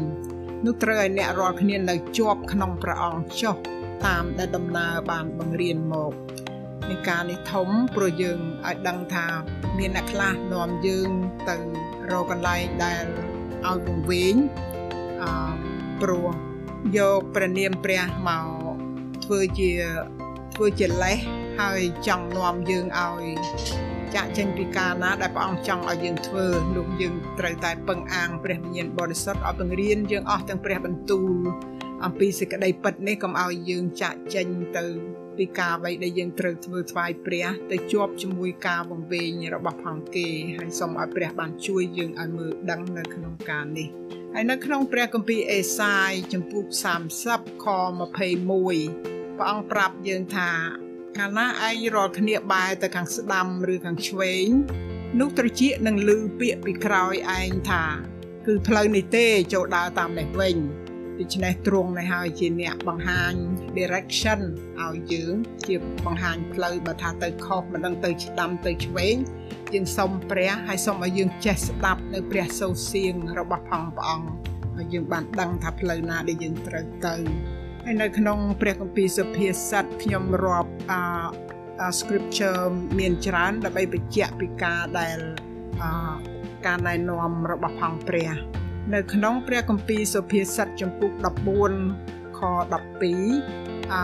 [0.65, 3.55] នោះត្រូវឲ្យអ្នករាល់គ្នានៅជាប់ក្នុងព្រះអង្គចុះ
[4.07, 6.13] តាមដែលដំណើរបានបង្រៀនមក
[6.91, 9.27] នៃការនេះធំព្រោះយើងឲ្យដឹងថា
[9.79, 11.11] មានអ្នកខ្លះនាំយើង
[11.49, 11.57] ទៅ
[12.13, 13.05] រកកន្លែងដែល
[13.67, 14.35] ឲ្យវង្វេង
[15.23, 15.33] អឺ
[16.03, 16.29] ព្រោះ
[16.99, 18.49] យកព្រះនាមព្រះមក
[19.25, 19.71] ធ្វើជា
[20.55, 21.19] ធ្វើជាលេស
[21.61, 26.47] ហើយចង់នាំយើងឲ្យ ចាក់ចេញពីការណាដែលព្រះអង្គចង់ឲ្យយើងធ្វើ
[26.77, 31.33] លោកយើងត្រូវតែពឹងអាងព្រះវិញ្ញាណបរិសុទ្ធឲ្យបង្រៀនយើងអស់ទាំងព្រះបន្ទូល
[32.05, 34.47] អំពីសេចក្តីពិតនេះកុំឲ្យយើងចាក់ចេញ
[34.79, 34.87] ទៅ
[35.37, 43.89] ពីការអ្វីដែលយើងត្រូវធ្វើថ្វាយព្រះទៅជាប់ជាមួយការបង្វេងរបស់ផងគេហើយសូមឲ្យព្រះបានជួយយើងឲ្យមើលដឹងនៅក្នុងការនេះ
[44.35, 46.65] ហើយនៅក្នុងព្រះគម្ពីរអេសាយចំពុក
[47.15, 47.67] 30ខ
[48.31, 50.51] 21ព្រះអង្គប្រាប់យើងថា
[51.19, 54.47] កាលណាឯងរាល់គ្នាបែរទៅខាងស្ដាំឬខាងឆ្វេង
[55.21, 57.85] នោះត្រចៀកនឹងលឺពាក្យពីក្រោយឯងថា
[58.47, 60.57] គឺផ្លូវនេះទេចូលដើរតាមនេះវិញ
[61.21, 63.33] ដូច្នេះទ្រង់នេះហើយជាអ្នកបង្ហាញ
[63.79, 64.41] direction
[64.83, 65.35] ឲ្យយើង
[65.67, 65.75] ជា
[66.07, 69.17] បង្ហាញផ្លូវបើថាទៅខុសមិនដឹងទៅស្ដាំទៅឆ្វេង
[69.75, 74.29] យើងសុំព្រះហើយសុំឲ្យយើងចេះស្ដាប់នៅព្រះសូរសៀងរបស់ផងព្រះអង្គ
[74.79, 77.17] ឲ្យយើងបានដឹងថាផ្លូវណាដែលយើងត្រូវទៅ
[77.87, 82.63] ហើយនៅក្នុងព្រះគម្ពីរសុភាសិតខ្ញុំរាប់អា scripture
[82.99, 85.19] មានច្រើនដើម្បីបញ្ជាក់ពីការដែល
[86.67, 88.31] ការណែនាំរបស់ផងព្រះ
[88.95, 91.11] នៅក្នុងព្រះគម្ពីរសុភាសិតចំពុក
[91.75, 92.41] 14ខ
[93.13, 93.95] 12អ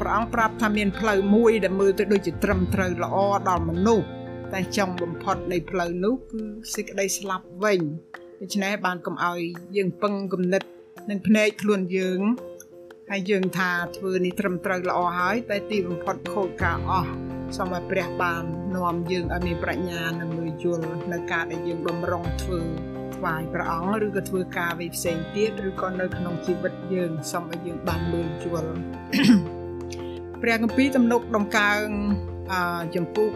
[0.00, 3.16] ព្រះអង្គប្រាប់ថាមានផ្លូវមួយដែលមើលទៅដូចជាត្រឹមត្រូវល្អ
[3.48, 4.06] ដល់មនុស្ស
[4.52, 6.40] តែចុងបំផុតនៃផ្លូវនោះគឺ
[6.74, 7.80] សេចក្តីស្លាប់វិញ
[8.40, 9.40] ដូច្នេះបានកុំឲ្យ
[9.76, 10.62] យើងពឹងគំនិត
[11.10, 12.20] នឹងភ្នែកខ្លួនយើង
[13.10, 17.10] ហើយយើងថាធ្វើនេះត្រឹមត្រូវល្អហើយតែទីបំផុតខូចការអស់
[17.56, 18.42] សូមឲ្យព្រះបាន
[18.76, 22.60] នាំយើងឲ្យមានប្រាជ្ញានិងមើលយល់នៅការដែលយើងបំរុងធ្វើ
[23.16, 28.72] ថ្វាយព្រះអង្គឬក៏ធ្វើការវិផ្សេងទៀតឬក៏នៅក្នុងជីវិតយើងសូមឲ្យយើងបានមើលយល់
[30.42, 31.86] ព្រះគម្ពីរទំនុកដំកើង
[32.52, 32.54] អ
[32.96, 33.30] ចំពុក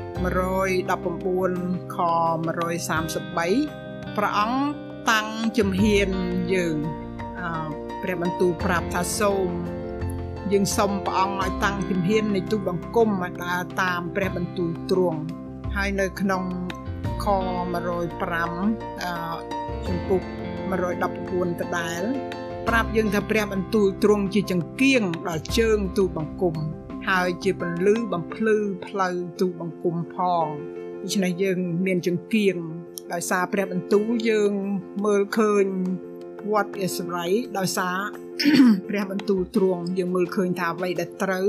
[0.75, 1.99] 119ខ
[2.47, 4.61] 133ព្រះអង្គ
[5.11, 5.27] តាំង
[5.59, 6.09] ជំហាន
[6.55, 6.77] យើង
[7.41, 7.43] អ
[8.09, 9.49] ព្រះបន្ទូលប្រាប់ថាសូម
[10.53, 15.21] យើងសុំព្រះអង្គឲ្យតាំងជំហាននៃទូបង្គំឲ្យដើរតាមព្រះបន្ទូលទ្រង់
[15.77, 16.43] ហើយនៅក្នុង
[17.25, 19.05] ខ105អ
[19.87, 20.23] ចំពុក
[20.91, 22.03] 119ដដែល
[22.69, 26.55] ប្រាប់យើងថាព្រះបន្ទូលទ្រង់ជាចង្គៀងដល់ជើងទូបង្គំ
[27.09, 30.47] ហើយជាពន្លឺបំភ្លឺផ្លូវទូបង្គំផង
[31.03, 32.57] ដូច្នេះយើងមានចង្គៀង
[33.13, 34.53] ដោយសារព្រះបន្ទូលយើង
[35.05, 35.67] មើលឃើញ
[36.53, 37.99] what is right ដោយសារ
[38.89, 41.49] ព្រះបន្ទូលទ្រង់យើងមើលឃើញថាអ្វីដែលត្រូវ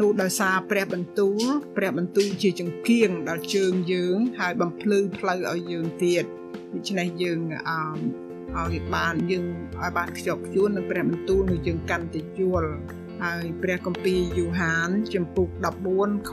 [0.00, 1.42] នោះដោយសារព្រះបន្ទូល
[1.76, 6.24] ព្រះបន្ទូលជាចង្គៀងដល់ជើងយើង ហើយបំភ្លឺផ្លូវឲ្យយើងទៀត
[6.72, 9.46] ដូច្នេះយើងអឺឲ្យបានយើង
[9.80, 12.72] ឲ្យបានខ្ជាប់ខ្ជួននឹងព្រះបន្ទូលនឹងយើងកាន់តែយល់
[13.22, 15.48] ហើយព្រះគម្ពីរយូហានចំពុក
[15.90, 16.32] 14ខ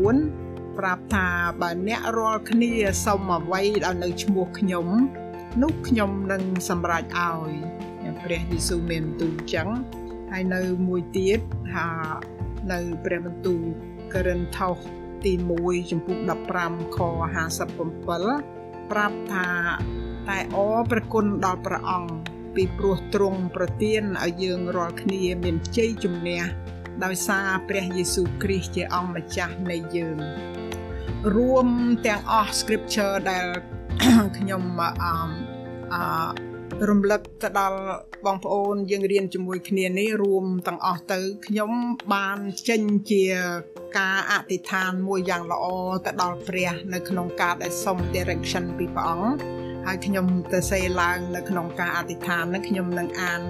[0.00, 1.28] 14ប្រាប់ថា
[1.60, 2.72] បើអ្នករាល់គ្នា
[3.04, 4.86] សុំអ្វីដែលនៅឈ្មោះខ្ញុំ
[5.60, 7.50] នោះខ្ញុំនឹងសម្រេចឲ្យ
[8.22, 9.68] ព្រះយេស៊ូវមានទូលចឹង
[10.30, 11.40] ហើយនៅមួយទៀត
[11.72, 11.88] ថា
[12.72, 13.62] នៅព្រះបន្ទូល
[14.14, 14.78] ករិនថូស
[15.24, 16.16] ទី1ចំពុក
[16.58, 16.98] 15ខ
[17.78, 19.48] 57ប្រាប់ថា
[20.28, 22.12] តែអរព្រះគុណដល់ព្រះអង្គ
[22.54, 26.42] ពីព្រោះទ្រង់ប្រទានឲ្យយើងរាល់គ្នាមានជ័យជំនះ
[27.04, 30.18] ដោយសារព្រះយេស៊ូវគ្រីស្ទជាអង្គម្ចាស់នៃយើង
[31.36, 31.68] រួម
[32.06, 33.46] ទាំងអស់ scripture ដែល
[34.38, 34.88] ខ្ញុំអឺ
[35.92, 37.80] អឺរំលឹកទៅដល់
[38.26, 41.70] បងប្អូនយើងរៀនជាមួយគ្នានេះរួមទាំងអស់ទៅខ្ញុំ
[42.14, 42.38] បាន
[42.68, 43.24] ចេញជា
[43.98, 45.64] ការអធិដ្ឋានមួយយ៉ាងល្អ
[46.06, 53.40] ទៅដល់ព្រះ នៅក្នុងការដែលសុំ direction ពីព្រះអង្គ ហើយខ្ញុំទៅសេឡើងនៅក្នុងការអធិដ្ឋាននឹងខ្ញុំនឹងអាន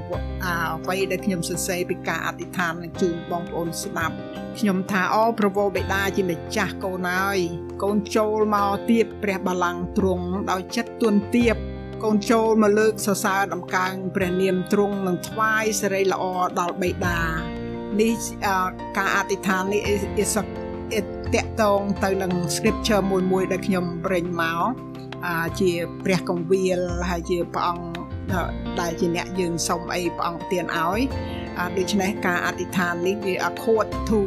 [0.85, 4.15] អ្វីដែលខ្ញុំសរសេរពីការអធិដ្ឋាននឹងជូនបងប្អូនស្ដាប់
[4.59, 7.39] ខ្ញុំថាអូប្រវោបិតាជាម្ចាស់កូនហើយ
[7.83, 11.57] កូនចូលមកទៀបព្រះបល្ល័ង្កទ្រង់ដោយចិត្តទួនទៀប
[12.05, 16.25] កូនចូលមកលើកសរសើរដំកើងព្រះនាមទ្រង់នឹងថ្វាយសិរីល្អ
[16.61, 17.21] ដល់បិតា
[18.01, 18.15] នេះ
[18.97, 19.81] ការអធិដ្ឋាននេះ
[20.25, 20.45] is a
[21.35, 24.92] តកតងទៅនឹង scripture មួយមួយដែលខ្ញុំប្រិញមក
[25.61, 25.73] ជា
[26.05, 26.81] ព្រះកងវិល
[27.11, 27.93] ហើយជាព្រះអង្គ
[28.81, 31.01] ដែលជាអ្នកយើងសុំអីព្រះអង្គទានឲ្យ
[31.79, 34.19] ដូច្នេះការអធិដ្ឋាននេះវា accord to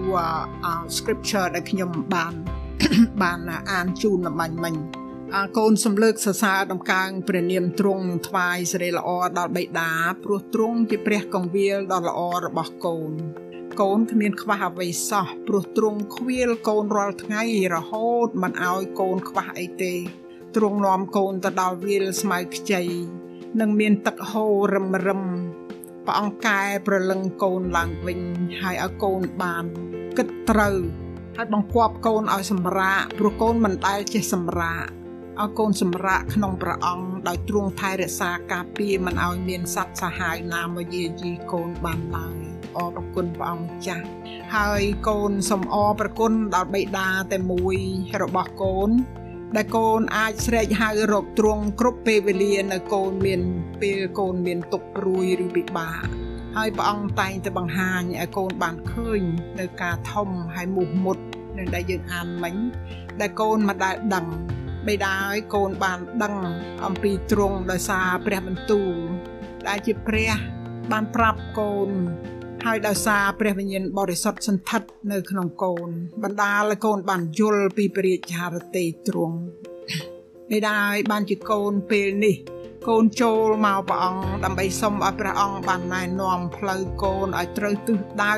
[0.98, 2.34] scripture ដែលខ្ញុំបាន
[3.22, 3.40] បាន
[3.72, 4.76] អានជូនលបាញ់មិញ
[5.58, 9.92] កូនសំលើកសរសើរដំកើងព្រះនាមទ្រង់ថ្វាយសិរីល្អដល់បិតា
[10.24, 13.12] ព្រោះទ្រង់ជាព្រះកងវិលដ៏ល្អរបស់កូន
[13.82, 17.44] កូនគ្មានខ្វះអ្វីសោះព្រោះទ្រង់ខ្វៀលកូនរាល់ថ្ងៃ
[17.76, 19.96] រហូតមិនឲ្យកូនខ្វះអីទេ
[20.56, 22.84] ទ្រង់នាំកូនទៅដល់វាលស្មៅខ្ចី
[23.60, 25.24] និងមានទឹកហូររឹមរឹម
[26.06, 28.20] ព្រះអង្គកែប្រលឹងកូនឡើងវិញ
[28.62, 29.66] ហើយឲ្យកូនបាន
[30.18, 30.78] គិតត្រូវ
[31.38, 34.86] ហើយបង្គាប់កូនឲ្យសម្រាកព្រោះកូនមិនដែលចេះសម្រាក
[35.42, 42.38] ឲ្យកូនសម្រាកក្នុងព្រះអង្គដោយទ្រង់ថែរក្សាការពារមិនឲ្យមានសត្វសាហាវណាមកយាយីកូនបានឡើយ
[42.78, 44.06] អរគុណព្រះអង្គចាស់
[44.56, 47.78] ហើយកូនសូមអរប្រគុណដល់បិតាតែមួយ
[48.22, 48.90] របស់កូន
[49.56, 53.42] ដែលកូនអាចស្រែកហៅរកទ្រង់គ្រប់ពេលវេលានៅកូនមាន
[53.82, 56.06] ពេលកូនមានទុក្ខព្រួយឬពិបាក
[56.56, 59.22] ហើយព្រះអង្គតែងតែបង្ហាញឲ្យកូនបានឃើញ
[59.60, 61.18] នៅការធំហើយមោះមុត
[61.58, 62.56] នឹងដែលយើងអានមិញ
[63.22, 64.28] ដែលកូនមិនដែលដឹង
[64.88, 66.36] បិតាឲ្យកូនបានដឹង
[66.86, 68.94] អំពីទ្រង់ដោយសារព្រះបន្ទូល
[69.68, 70.32] ដែលជាព្រះ
[70.92, 71.90] បានប្រាប់កូន
[72.70, 75.90] ហើយដោយសារព្រះវិញ្ញាណបរិសុទ្ធសន្ធិដ្ឋនៅក្នុងកូន
[76.24, 79.38] បណ្ដាលឲ្យកូនបានយល់ពីព្រះរាជហឫទ័យទ្រង់
[80.52, 82.36] មេដាយបានជាកូនពេលនេះ
[82.88, 88.36] កូនចូលមកព្រះអង្គដើម្បីសុំឲ្យព្រះអង្គបានណែនាំផ្លូវកូនឲ្យត្រូវទិសដៅ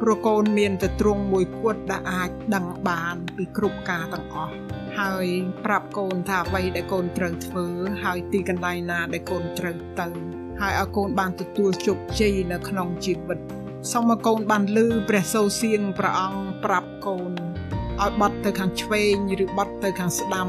[0.00, 4.54] ព្រោះកូនមានតែទ្រង់មួយគត់ដែលអាចដឹងបានពីគ្រប់ការទាំងអស់
[4.98, 5.26] ហើយ
[5.64, 7.66] ប្រាប់កូនថាអ្វីដែលកូនត្រូវធ្វើ
[8.02, 13.38] ហើយទីកន្លែងណាដែលកូនត្រូវទៅ ហើយឲ្យកូនបានទទួលជោគជ័យនៅក្នុងជីវិត
[13.92, 17.30] សូមឲ្យកូនបានលឺព្រះសូរសៀងព្រះអង្គប្រាប់កូន
[18.00, 20.48] ឲ្យបត់ទៅខាងឆ្វេងឬបត់ទៅខាងស្ដាំ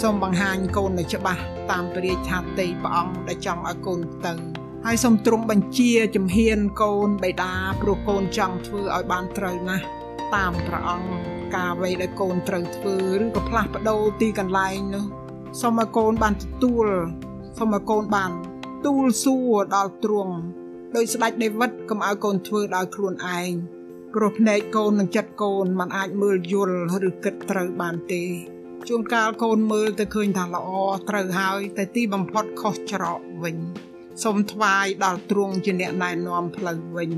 [0.00, 4.34] សូមបង្ហាញកូននៅច្បាស់តាមព្រះរាជហត្ថីព្រះអង្គដែលចង់ឲ្យកូនទៅ
[4.86, 9.84] ហើយសូមទ្រង់បញ្ជាជំហានកូនបិតាព្រោះកូនចង់ធ្វើឲ្យបានត្រូវណាស់
[10.34, 11.10] តាមព្រះអង្គ
[11.54, 15.04] ការអ្វីដែលកូនត្រូវធ្វើឬក៏ផ្លាស់ប្ដូរទីកន្លែងនោះ
[15.60, 16.86] សូមឲ្យកូនបានទទួល
[17.58, 18.30] សូមឲ្យកូនបាន
[18.84, 20.34] ទូលសួរដល់ទ្រង់
[20.96, 23.50] ដោយស្ដេចដេវីតកុំឲ្យកូនធ្វើដោយខ្លួនឯង
[24.14, 26.76] ព្រោះភ្នែកកូននិងចិត្តកូនมันអាចមើលយល់
[27.08, 28.24] ឬគិតត្រូវបានទេ
[28.88, 30.68] ជួនកាលកូនមើលទៅឃើញថាល្អ
[31.08, 33.56] ត្រូវហើយតែទីបំផុតខុសច្រកវិញ
[34.22, 37.10] សូមថ្វាយដល់ទ្រង់ជាអ្នកណែនាំផ្លូវវិញ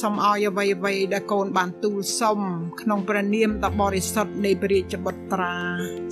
[0.00, 2.38] សូមឲ្យអ្វីអ្វីដែលកូនបានទូលសុំ
[2.80, 5.56] ក្នុងព្រះនាមដ៏បរិសុទ្ធនៃព្រះរាជបុត្រា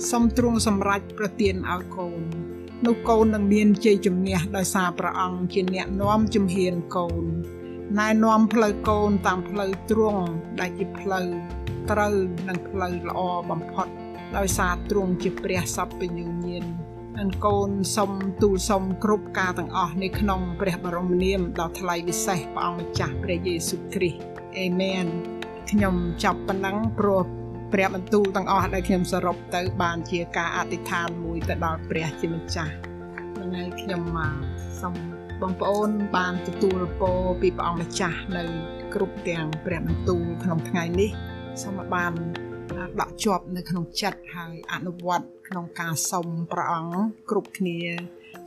[0.09, 2.21] សូមទ្រង់សម្រេចប្រទានឲ្យកូន
[2.85, 7.23] នោះកូននឹងមានជ័យជំនះដោយសារព្រះអង្គជាអ្នកនាំជំហានកូន
[7.99, 10.23] ណែនាំផ្លូវកូនតាមផ្លូវទ្រង់
[10.59, 11.27] ដែលជាផ្លូវ
[11.91, 12.15] ត្រូវ
[12.47, 13.19] និងផ្លូវល្អ
[13.51, 13.87] បំផុត
[14.37, 16.65] ដោយសារទ្រង់ជាព្រះសព្វញ្ញញាណ
[17.19, 18.11] អនកូនសុំ
[18.41, 24.21] ទូលសុំគ្រប់ការទាំងអស់នៅក្នុងព្រះបរមនាមដ៏ថ្លៃវិសេសព្រះអង្គម្ចាស់ព្រះយេស៊ូវគ្រីស្ទ
[24.57, 25.05] អេមែន
[25.69, 27.23] ខ្ញុំចាប់ប៉ុណ្ណឹងព្រោះ
[27.73, 32.73] ព្រះបន្ទូលទាំងអស់ដែលខ្ញុំសរុបទៅ បានជាការអធិដ្ឋានមួយទៅដល់ព្រះជាម្ចាស់
[33.35, 34.33] ហ្នឹងហើយខ្ញុំមក
[34.81, 34.95] សូម
[35.41, 38.43] បងប្អូនបានទទួលពរពីព្រះអង្គម្ចាស់នៅ
[38.93, 41.11] គ្រប់ទាំងព្រះបន្ទូលក្នុងថ្ងៃនេះ
[41.63, 42.13] សូមបាន
[42.99, 46.97] ដាក់ជាប់នៅក្នុងចិត្តហើយអនុវត្តក្នុងការសុំព្រះអង្គ
[47.29, 47.79] គ្រប់គ្នា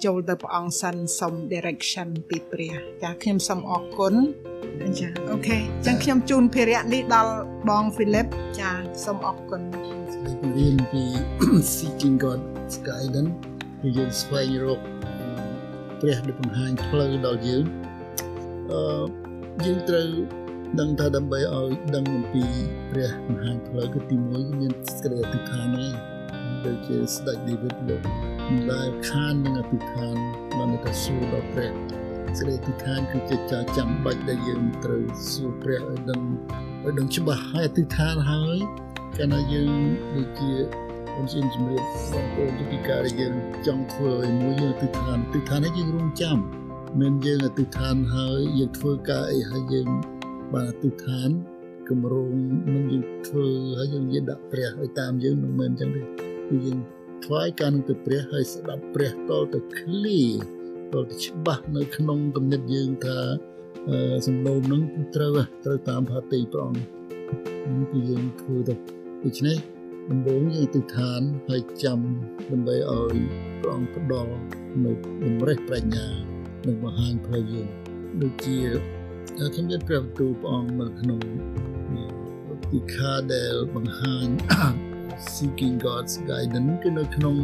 [0.05, 4.15] ចូលទៅព្រះអង្គសិនសុំ direction ពីព្រះចាខ្ញុំសូមអរគុណ
[4.99, 7.35] ចាអូខេចឹងខ្ញុំជូនភារៈនេះដល់
[7.69, 8.27] បង Philip
[8.61, 8.71] ចា
[9.05, 9.61] សូមអរគុណ
[10.57, 11.05] រៀនពី
[11.75, 13.33] seeking God's guidance
[13.81, 14.81] គឺយើងស្វែងរក
[16.01, 17.65] ព្រះដែលបង្ហាញផ្លូវដល់យើង
[18.73, 19.05] អឺ
[19.65, 20.09] យើងត្រូវ
[20.81, 22.45] ដឹងថាដើម្បីឲ្យដឹងអំពី
[22.91, 25.93] ព្រះមហាផ្លូវគឺទីមួយគឺមានសេចក្តីអធិដ្ឋានហើយ
[26.65, 28.03] ដូចជាស្ដេចឌីវីតលោក
[28.73, 30.17] ដែលខាននឹងអធិដ្ឋាន
[30.57, 31.73] បានទៅសួរដល់ព្រះ
[32.39, 36.21] សេចក្តីអធិដ្ឋានគឺជាការចាំបាច់ដែលយើងត្រូវសួរព្រះឲ្យដឹង
[36.85, 38.57] ឲ្យដឹងច្បាស់ហើយអធិដ្ឋានហើយ
[39.19, 39.71] កាលណាយើង
[40.15, 40.51] ដូចជា
[41.11, 43.35] ខ្ញុំជិះជំរាបបងប្អូនពីការដែលយើង
[43.67, 46.39] ចង់ធ្វើឲ្យមួយយើងអធិដ្ឋានអធិដ្ឋាននេះយើងរងចាំ
[47.01, 49.89] មិនយើងអធិដ្ឋានហើយយើងធ្វើការអីហើយយើង
[50.53, 51.31] បានអធិដ្ឋាន
[51.89, 52.33] គម្រោង
[52.75, 53.47] នឹងយើងធ្វើ
[53.79, 56.03] ហើយយើងនិយាយដាក់ព្រះឲ្យតាមយើងមិនមែនអញ្ចឹងទេ
[56.49, 56.79] គឺយើង
[57.25, 60.21] ថ្វាយការនឹងទៅព្រះហើយស្ដាប់ព្រះតទៅឃ្លី
[60.93, 63.19] តទៅច្បាស់នៅក្នុងគំនិតយើងថា
[64.27, 64.83] សំណូមនឹង
[65.15, 65.33] ត្រូវ
[65.65, 68.75] ត្រូវតាមផាទីព្រះអង្គនេះគឺយើងធ្វើទៅ
[69.25, 69.57] ដូច្នេះ
[70.11, 71.99] ដំបូងយើងអធិដ្ឋានហើយចាំ
[72.53, 73.17] ដើម្បីឲ្យ
[73.61, 74.35] ព្រះអង្គផ្ដល់
[74.85, 74.93] នៅ
[75.25, 76.07] តម្រេះប្រាជ្ញា
[76.67, 77.69] និងបង្ហាញផ្លូវយើង
[78.23, 78.59] ដូចជា
[79.55, 81.21] ខ្ញុំមានព្រះបន្ទូលព្រះអង្គនៅក្នុង
[82.71, 84.27] ទីខាដែលបង្ហាញ
[85.33, 87.37] seeking God's guidance គឺនៅក្នុង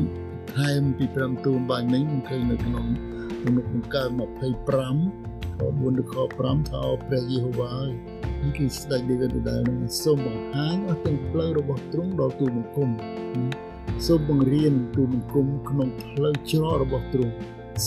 [0.56, 2.86] ថែមពីព្រះបន្ទូលបាញ់មិញខ្ញុំឃើញនៅក្នុង
[3.42, 4.18] ទំនុកបង្កើត25
[5.56, 12.88] ខ4ដល់ខ5ថាព្រះយេហូវ៉ានេះគឺស្ដេចដេវីតដែលនឹងសូមបង្ហាញអស់ទាំងផ្លូវរបស់ទ្រង់ដល់ទូលបង្គំ
[14.06, 17.34] សូមបង្រៀនទូលបង្គំក្នុងផ្លូវច្រករបស់ទ្រង់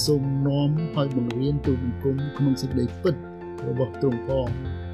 [0.05, 3.15] សូមនាំឲ្យបង្រៀនទូលបង្គំក្នុងសេចក្តីពិត
[3.67, 4.49] របស់ទ្រង់ផង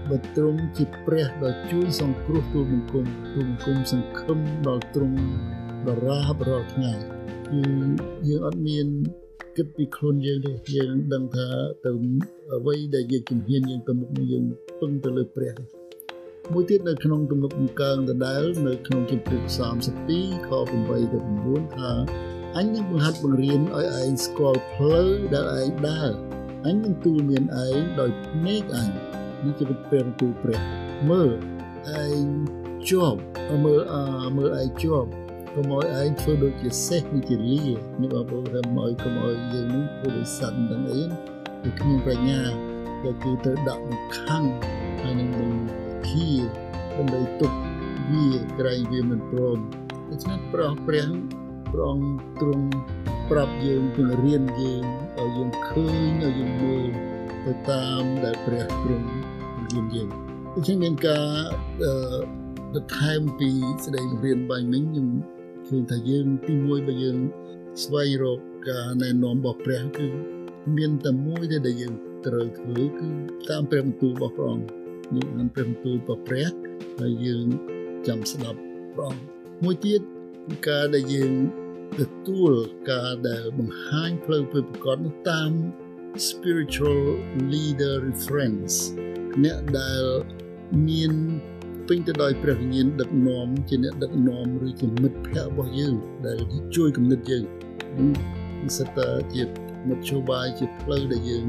[0.10, 5.20] បើទ្រង់ជាព្រះដ៏ជួយសង្គ្រោះទូលបង្គំទូលបង្គំសង្ឃឹមដល់ទ្រង់
[5.88, 6.94] ដរាបរាល់ថ្ងៃ
[7.50, 7.62] គឺ
[8.28, 8.88] យើងអត់មាន
[9.58, 11.48] គិតពីខ្លួនយើងទេយើងដឹងថា
[11.86, 11.92] ទៅ
[12.56, 14.44] អ្វីដែលយើងជំហានយើងទៅមុខនេះយើង
[14.80, 15.54] ពឹងទៅលើព្រះ
[16.54, 19.44] មួយទៀតនៅក្នុងទំនុកបង្កើងដដែលនៅក្នុងជំពូក
[19.96, 21.92] 32ខ8ទៅ9ថា
[22.58, 26.12] អញនឹងបង្ហាត់បង្រៀនឲ្យឯងស្គាល់ផ្លូវដែលឯងដើរ
[26.66, 28.90] អញនឹងទូលមានឯងដោយភ្នែកអញ
[29.44, 30.60] នេះជាព្រះទូលព្រះ
[31.10, 31.30] មើល
[32.04, 32.26] ឯង
[32.90, 33.20] ជាប់
[33.66, 33.96] មើលអ
[34.38, 35.10] មើលឯងជាប់
[35.54, 37.60] កុំឲ្យឯងធ្វើដូចជាសេះដូចជាលី
[38.02, 41.02] នេះបងប្អូនថាមកកុំឲ្យយើងនឹងធ្វើដូចសត្វទាំងអី
[41.64, 42.42] គឺគ្មានប្រាជ្ញា
[43.04, 44.44] ដែលគឺទៅដាក់មកខាង
[45.02, 45.52] ហើយនឹងនឹង
[46.06, 46.26] ភី
[46.96, 47.52] ដើម្បីទុក
[48.12, 48.28] វា
[48.60, 49.60] ក្រែងវាមិនព្រម
[50.10, 51.08] ដូច្នេះប្រោះព្រះ
[51.72, 52.68] ព្រះអង្គទ្រង់
[53.30, 54.84] ប្រាប់យើងពង្រៀនយើង
[55.18, 56.92] ឲ្យយើងឃើញឲ្យយើងមើល
[57.46, 59.10] ទៅតាមដែលព្រះទ្រង់
[59.74, 60.10] រៀនយើង
[60.56, 61.26] ដូច្នេះមានការ
[61.84, 61.92] អឺ
[62.74, 63.50] បន្ថែមពី
[63.86, 65.08] ស្ដីរៀនបាញ់មិញខ្ញុំ
[65.68, 67.18] ឃើញថាយើងទីមួយបើយើង
[67.84, 70.08] ស្វែងរកការណែនាំរបស់ព្រះគឺ
[70.78, 71.94] មានតែមួយទេដែលយើង
[72.26, 73.08] ត្រូវធ្វើគឺ
[73.50, 74.70] តាមព្រះបន្ទូលរបស់ព្រះអង្គ
[75.16, 76.48] យើងអានព្រះបន្ទូលរបស់ព្រះ
[77.00, 77.46] ហើយយើង
[78.08, 78.60] ចាំស្ដាប់
[78.96, 79.24] ព្រះអង្គ
[79.64, 80.02] មួយទៀត
[80.48, 81.34] គឺការដែលយើង
[82.00, 82.52] ទទួល
[82.92, 85.52] ការដែលបង្ហាញផ្លូវពិតប្រាកដនោះតាម
[86.18, 87.04] spiritual
[87.54, 88.76] leader reference
[89.44, 90.04] អ្នកដែល
[90.88, 91.12] មាន
[91.88, 95.96] ពេញទៅដោយព្រះវិញ្ញាណដឹកនាំជាអ្នកដឹកនាំឬជាមិត្តភ័ក្តិរបស់យើង
[96.28, 96.40] ដែល
[96.76, 97.44] ជួយគំនិតយើង
[97.98, 99.44] នេះសិតតែជា
[99.90, 101.46] មធ្យោបាយជាផ្លូវដែលយើង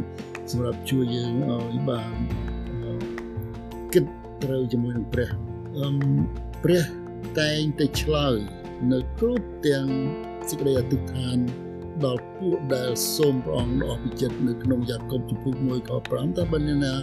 [0.51, 2.15] សម្រាប់ជួយយើងឲ្យបាន
[3.93, 4.05] គិត
[4.43, 5.31] ត្រូវជាមួយនឹងព្រះ
[5.79, 5.89] អឺ
[6.65, 6.85] ព្រះ
[7.41, 8.37] តែងតែឆ្លើយ
[8.93, 9.87] នៅគ្រប់ទាំង
[10.49, 11.39] សេចក្តីអធិដ្ឋាន
[12.05, 16.95] ដល់ពួកដែលសូមព្រះអង្គអស់ពីចិត្តនៅក្នុងយ៉ាកុបជំពូក1ខ5តែបើអ្នកណា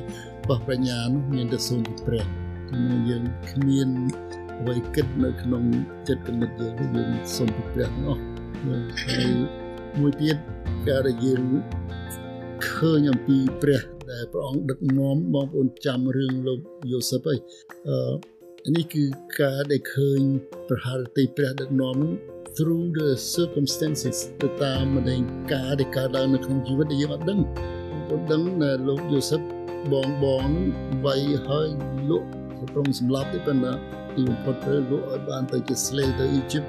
[0.48, 2.24] បោះប្រាជ្ញានោះមានតែសូមពីព្រះ
[2.70, 2.80] គឺ
[3.10, 3.90] យើងគ្មាន
[4.60, 5.64] អ្វីគិតនៅក្នុង
[6.08, 8.24] ចិត្តគំនិតយើងយើងសូមពីព្រះទាំងអស់
[9.04, 9.30] ហើយ
[10.00, 10.38] មួយទៀត
[10.88, 11.42] ការដែលយើង
[12.68, 16.60] ឃើញអំពីព្រះដដែលព្រះអង្គដឹកនាំបងប្អូនចាំរឿងលោក
[16.92, 17.38] យូសាបហើយ
[17.88, 19.04] អឺនេះគឺ
[19.42, 20.22] ការដែលឃើញ
[20.70, 21.98] ប្រហារទីព្រះដឹកនាំ
[22.58, 25.16] through the circumstances ទៅតាមនៃ
[25.54, 27.40] ការដែលកើតឡើងនៅក្នុងជីវិតដែលយើងអត់ដឹង
[28.10, 29.42] បងដឹងដែលលោកយូសាប
[29.92, 30.46] បងបង
[31.06, 31.68] វាយហើយ
[32.10, 32.28] លក់
[32.74, 33.74] ប្រងសម្លាប់ទេប៉ុន្តែ
[34.16, 36.64] ទីបំផុតទៅលក់ឲ្យបានទៅជា slave ទៅអ៊ីជីប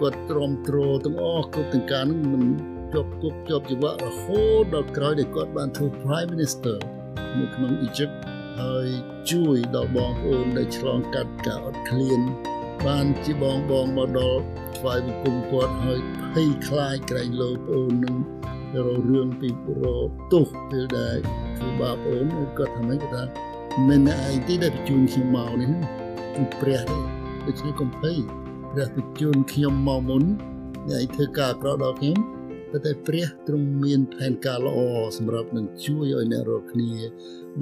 [0.00, 2.44] គាត់ទ្រាំទ្រទាំងអស់គ្រប់ទាំងការនឹងមិន
[2.92, 6.76] ជាប់គុកជាប់ជីវៈរហូតដល់ក្រោយដែលគាត់បានធ្វើ Prime Minister
[7.38, 8.10] នៅក្នុងអ៊ីជីប
[8.60, 8.88] ហើយ
[9.30, 12.20] ជួយដល់បងប្អូនដែលឆ្លងកាត់ការអត់ឃ្លាន
[12.86, 14.42] បានជាបងបងមកដល់
[14.76, 16.00] ថ្វាយបង្គំគាត់ហើយ
[16.32, 18.16] ភ័យខ្លាចក្រែងលោកប្អូននឹង
[18.74, 18.76] រ
[19.10, 19.84] រឿងពីរ
[20.32, 21.18] ទោសពេលដែល
[21.56, 22.26] ធ្វើបាបអូន
[22.58, 23.24] គាត់ថាម៉េចគាត់ថា
[23.88, 25.70] មិនឯងទីដែលបញ្ជូនខ្ញុំមកនេះ
[26.34, 26.98] គឺព្រះទេ
[27.46, 28.16] ដូច្នេះកុំភ័យ
[28.72, 30.24] ព្រះបញ្ជូនខ្ញុំមកមុន
[30.88, 32.16] អ្នកឯងធ្វើការប្រដល់ខ្ញុំ
[32.70, 34.78] តែតែព្រះទ្រង់មានផែនការល្អ
[35.18, 36.90] សម្រាប់នឹងជួយឲ្យអ្នករាល់គ្នា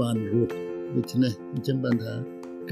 [0.00, 0.54] បានរស់
[0.96, 2.14] ដូច្នេះអញ្ចឹងបានថា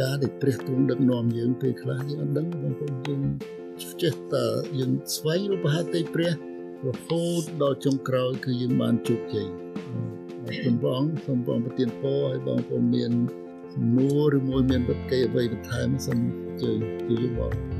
[0.00, 3.22] ការដែលព្រះទ្រង់ដឹកនាំយើងពេលខ្លះយើងអត់ដឹងបងប្អូនយើង
[4.02, 4.46] ចេះតែ
[4.78, 6.30] យើងស្វែងរកប្រហាតិព្រះ
[6.86, 9.48] រហូតដល់ចុងក្រោយគឺយើងបានជោគជ័យ
[10.44, 13.12] អរគុណព្រះអង្គសូមព្រះអង្គប្រទានពរឲ្យបងប្អូនមាន
[13.74, 16.20] សំណួរឬមួយមានបទកេអ្វីបន្ថែមសូម
[16.62, 17.78] ជើញជួយបងអរគ